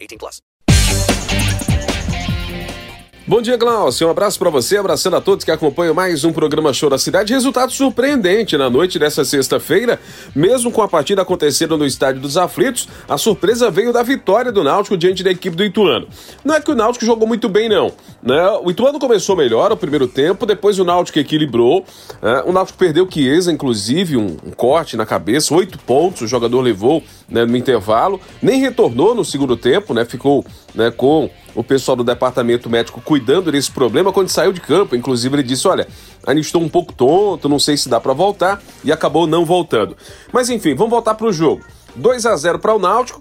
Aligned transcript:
18 0.00 0.18
plus. 0.18 0.40
Bom 3.28 3.42
dia, 3.42 3.58
Glaucio. 3.58 4.08
Um 4.08 4.10
abraço 4.10 4.38
para 4.38 4.48
você, 4.48 4.78
abraçando 4.78 5.14
a 5.16 5.20
todos 5.20 5.44
que 5.44 5.50
acompanham 5.50 5.92
mais 5.92 6.24
um 6.24 6.32
programa 6.32 6.72
Show 6.72 6.88
da 6.88 6.96
Cidade. 6.96 7.34
Resultado 7.34 7.70
surpreendente 7.70 8.56
na 8.56 8.70
noite 8.70 8.98
dessa 8.98 9.22
sexta-feira, 9.22 10.00
mesmo 10.34 10.72
com 10.72 10.80
a 10.80 10.88
partida 10.88 11.20
acontecendo 11.20 11.76
no 11.76 11.84
Estádio 11.84 12.22
dos 12.22 12.38
Aflitos, 12.38 12.88
a 13.06 13.18
surpresa 13.18 13.70
veio 13.70 13.92
da 13.92 14.02
vitória 14.02 14.50
do 14.50 14.64
Náutico 14.64 14.96
diante 14.96 15.22
da 15.22 15.30
equipe 15.30 15.54
do 15.54 15.62
Ituano. 15.62 16.08
Não 16.42 16.54
é 16.54 16.60
que 16.62 16.70
o 16.70 16.74
Náutico 16.74 17.04
jogou 17.04 17.28
muito 17.28 17.50
bem, 17.50 17.68
não. 17.68 17.92
Né? 18.22 18.48
O 18.64 18.70
Ituano 18.70 18.98
começou 18.98 19.36
melhor 19.36 19.70
o 19.72 19.76
primeiro 19.76 20.08
tempo, 20.08 20.46
depois 20.46 20.78
o 20.78 20.84
Náutico 20.84 21.18
equilibrou. 21.18 21.84
Né? 22.22 22.44
O 22.46 22.52
Náutico 22.52 22.78
perdeu 22.78 23.04
o 23.04 23.12
Chiesa, 23.12 23.52
inclusive, 23.52 24.16
um, 24.16 24.38
um, 24.42 24.52
corte 24.52 24.96
na 24.96 25.04
cabeça, 25.04 25.54
oito 25.54 25.78
pontos 25.80 26.22
o 26.22 26.26
jogador 26.26 26.62
levou 26.62 27.02
né, 27.28 27.44
no 27.44 27.58
intervalo. 27.58 28.18
Nem 28.40 28.58
retornou 28.58 29.14
no 29.14 29.22
segundo 29.22 29.54
tempo, 29.54 29.92
né? 29.92 30.06
Ficou 30.06 30.46
né, 30.74 30.90
com 30.90 31.28
o 31.54 31.64
pessoal 31.64 31.96
do 31.96 32.04
departamento 32.04 32.68
médico 32.70 33.00
cuidando 33.00 33.50
desse 33.50 33.70
problema 33.70 34.12
quando 34.12 34.28
saiu 34.28 34.52
de 34.52 34.60
campo. 34.60 34.94
Inclusive, 34.94 35.34
ele 35.36 35.42
disse: 35.42 35.66
Olha, 35.66 35.86
ainda 36.26 36.40
estou 36.40 36.62
um 36.62 36.68
pouco 36.68 36.92
tonto, 36.92 37.48
não 37.48 37.58
sei 37.58 37.76
se 37.76 37.88
dá 37.88 38.00
para 38.00 38.12
voltar, 38.12 38.62
e 38.84 38.92
acabou 38.92 39.26
não 39.26 39.44
voltando. 39.44 39.96
Mas 40.32 40.48
enfim, 40.50 40.74
vamos 40.74 40.90
voltar 40.90 41.14
para 41.14 41.26
o 41.26 41.32
jogo. 41.32 41.62
2 41.96 42.26
a 42.26 42.36
0 42.36 42.58
para 42.58 42.74
o 42.74 42.78
Náutico, 42.78 43.20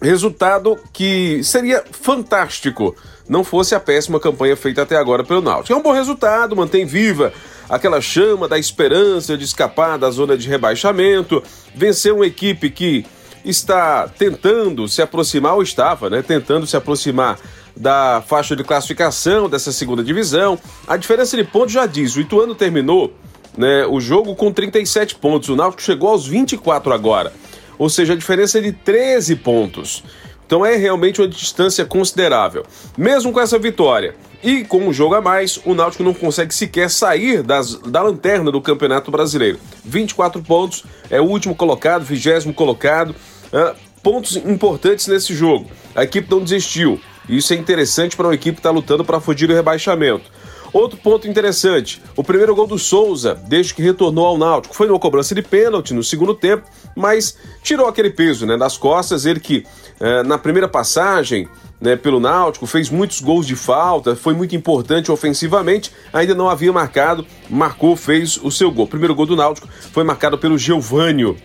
resultado 0.00 0.76
que 0.92 1.42
seria 1.44 1.84
fantástico 1.90 2.94
não 3.28 3.42
fosse 3.42 3.74
a 3.74 3.80
péssima 3.80 4.20
campanha 4.20 4.56
feita 4.56 4.82
até 4.82 4.96
agora 4.96 5.24
pelo 5.24 5.40
Náutico. 5.40 5.72
É 5.72 5.76
um 5.76 5.82
bom 5.82 5.92
resultado, 5.92 6.54
mantém 6.54 6.84
viva 6.84 7.32
aquela 7.68 8.00
chama 8.00 8.46
da 8.46 8.58
esperança 8.58 9.36
de 9.36 9.44
escapar 9.44 9.98
da 9.98 10.10
zona 10.10 10.36
de 10.36 10.48
rebaixamento, 10.48 11.42
vencer 11.74 12.12
uma 12.12 12.26
equipe 12.26 12.70
que 12.70 13.06
está 13.44 14.08
tentando 14.08 14.88
se 14.88 15.02
aproximar, 15.02 15.54
ou 15.54 15.62
estava, 15.62 16.08
né, 16.08 16.22
tentando 16.22 16.66
se 16.66 16.76
aproximar 16.76 17.38
da 17.76 18.22
faixa 18.26 18.54
de 18.54 18.64
classificação 18.64 19.48
dessa 19.48 19.72
segunda 19.72 20.02
divisão. 20.02 20.58
A 20.86 20.96
diferença 20.96 21.36
de 21.36 21.44
pontos 21.44 21.72
já 21.72 21.86
diz, 21.86 22.16
o 22.16 22.20
Ituano 22.20 22.54
terminou 22.54 23.12
né, 23.56 23.86
o 23.86 24.00
jogo 24.00 24.34
com 24.34 24.52
37 24.52 25.16
pontos, 25.16 25.48
o 25.48 25.56
Náutico 25.56 25.82
chegou 25.82 26.10
aos 26.10 26.26
24 26.26 26.92
agora, 26.92 27.32
ou 27.78 27.88
seja, 27.88 28.12
a 28.12 28.16
diferença 28.16 28.58
é 28.58 28.62
de 28.62 28.72
13 28.72 29.36
pontos. 29.36 30.02
Então 30.46 30.64
é 30.64 30.76
realmente 30.76 31.20
uma 31.20 31.28
distância 31.28 31.84
considerável. 31.84 32.64
Mesmo 32.96 33.32
com 33.32 33.40
essa 33.40 33.58
vitória 33.58 34.14
e 34.42 34.62
com 34.62 34.86
um 34.86 34.92
jogo 34.92 35.14
a 35.14 35.20
mais, 35.20 35.58
o 35.64 35.74
Náutico 35.74 36.04
não 36.04 36.12
consegue 36.12 36.54
sequer 36.54 36.90
sair 36.90 37.42
das, 37.42 37.76
da 37.76 38.02
lanterna 38.02 38.52
do 38.52 38.60
Campeonato 38.60 39.10
Brasileiro. 39.10 39.58
24 39.84 40.42
pontos, 40.42 40.84
é 41.08 41.20
o 41.20 41.24
último 41.24 41.54
colocado, 41.54 42.04
vigésimo 42.04 42.52
colocado. 42.52 43.14
Uh, 43.54 43.76
pontos 44.02 44.36
importantes 44.36 45.06
nesse 45.06 45.32
jogo. 45.32 45.70
A 45.94 46.02
equipe 46.02 46.28
não 46.28 46.42
desistiu. 46.42 47.00
Isso 47.28 47.54
é 47.54 47.56
interessante 47.56 48.16
para 48.16 48.26
uma 48.26 48.34
equipe 48.34 48.56
que 48.56 48.60
está 48.60 48.70
lutando 48.70 49.04
para 49.04 49.20
fugir 49.20 49.46
do 49.46 49.54
rebaixamento. 49.54 50.30
Outro 50.72 50.98
ponto 50.98 51.28
interessante: 51.28 52.02
o 52.16 52.24
primeiro 52.24 52.52
gol 52.52 52.66
do 52.66 52.78
Souza, 52.78 53.40
desde 53.46 53.72
que 53.72 53.80
retornou 53.80 54.26
ao 54.26 54.36
Náutico, 54.36 54.74
foi 54.74 54.88
numa 54.88 54.98
cobrança 54.98 55.32
de 55.32 55.40
pênalti 55.40 55.94
no 55.94 56.02
segundo 56.02 56.34
tempo, 56.34 56.64
mas 56.96 57.38
tirou 57.62 57.86
aquele 57.86 58.10
peso 58.10 58.44
né, 58.44 58.56
das 58.56 58.76
costas. 58.76 59.24
Ele 59.24 59.38
que 59.38 59.64
é, 60.00 60.24
na 60.24 60.36
primeira 60.36 60.68
passagem 60.68 61.48
né, 61.80 61.96
pelo 61.96 62.18
Náutico, 62.18 62.66
fez 62.66 62.88
muitos 62.90 63.20
gols 63.20 63.46
de 63.46 63.54
falta, 63.54 64.16
foi 64.16 64.34
muito 64.34 64.56
importante 64.56 65.12
ofensivamente, 65.12 65.92
ainda 66.12 66.34
não 66.34 66.48
havia 66.48 66.72
marcado, 66.72 67.26
marcou, 67.48 67.94
fez 67.94 68.38
o 68.42 68.50
seu 68.50 68.70
gol. 68.70 68.86
O 68.86 68.88
primeiro 68.88 69.14
gol 69.14 69.26
do 69.26 69.36
Náutico 69.36 69.68
foi 69.92 70.02
marcado 70.02 70.38
pelo 70.38 70.58
Geovânio, 70.58 71.36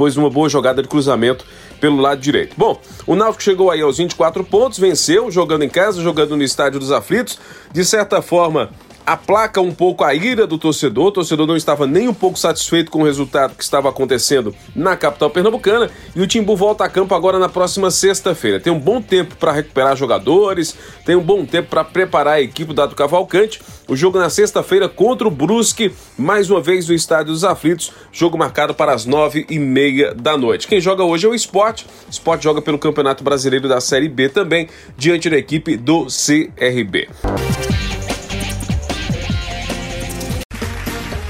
depois 0.00 0.14
de 0.14 0.18
uma 0.18 0.30
boa 0.30 0.48
jogada 0.48 0.80
de 0.80 0.88
cruzamento 0.88 1.44
pelo 1.78 2.00
lado 2.00 2.22
direito. 2.22 2.54
Bom, 2.56 2.80
o 3.06 3.14
Náutico 3.14 3.42
chegou 3.42 3.70
aí 3.70 3.82
aos 3.82 3.98
24 3.98 4.42
pontos, 4.44 4.78
venceu, 4.78 5.30
jogando 5.30 5.62
em 5.62 5.68
casa, 5.68 6.00
jogando 6.00 6.38
no 6.38 6.42
Estádio 6.42 6.80
dos 6.80 6.90
Aflitos, 6.90 7.38
de 7.70 7.84
certa 7.84 8.22
forma 8.22 8.70
aplaca 9.06 9.60
um 9.60 9.72
pouco 9.72 10.04
a 10.04 10.14
ira 10.14 10.46
do 10.46 10.58
torcedor. 10.58 11.06
O 11.06 11.12
torcedor 11.12 11.46
não 11.46 11.56
estava 11.56 11.86
nem 11.86 12.08
um 12.08 12.14
pouco 12.14 12.38
satisfeito 12.38 12.90
com 12.90 13.00
o 13.00 13.04
resultado 13.04 13.54
que 13.54 13.62
estava 13.62 13.88
acontecendo 13.88 14.54
na 14.74 14.96
capital 14.96 15.30
pernambucana. 15.30 15.90
E 16.14 16.20
o 16.20 16.26
Timbu 16.26 16.56
volta 16.56 16.84
a 16.84 16.88
campo 16.88 17.14
agora 17.14 17.38
na 17.38 17.48
próxima 17.48 17.90
sexta-feira. 17.90 18.60
Tem 18.60 18.72
um 18.72 18.78
bom 18.78 19.00
tempo 19.00 19.36
para 19.36 19.52
recuperar 19.52 19.96
jogadores, 19.96 20.76
tem 21.04 21.16
um 21.16 21.22
bom 21.22 21.44
tempo 21.44 21.68
para 21.68 21.84
preparar 21.84 22.34
a 22.34 22.40
equipe 22.40 22.72
do 22.72 22.94
Cavalcante. 22.94 23.60
O 23.88 23.96
jogo 23.96 24.18
na 24.18 24.30
sexta-feira 24.30 24.88
contra 24.88 25.26
o 25.26 25.30
Brusque, 25.30 25.92
mais 26.16 26.48
uma 26.48 26.60
vez 26.60 26.88
no 26.88 26.94
Estádio 26.94 27.32
dos 27.32 27.44
Aflitos. 27.44 27.92
Jogo 28.12 28.38
marcado 28.38 28.72
para 28.74 28.92
as 28.92 29.04
nove 29.04 29.44
e 29.50 29.58
meia 29.58 30.14
da 30.14 30.36
noite. 30.36 30.68
Quem 30.68 30.80
joga 30.80 31.02
hoje 31.02 31.26
é 31.26 31.28
o 31.28 31.34
Sport. 31.34 31.82
O 32.06 32.10
Sport 32.10 32.42
joga 32.42 32.62
pelo 32.62 32.78
Campeonato 32.78 33.24
Brasileiro 33.24 33.68
da 33.68 33.80
Série 33.80 34.08
B 34.08 34.28
também, 34.28 34.68
diante 34.96 35.28
da 35.28 35.36
equipe 35.36 35.76
do 35.76 36.06
CRB. 36.06 37.08